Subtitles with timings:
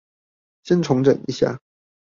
[0.63, 1.61] 先重整一下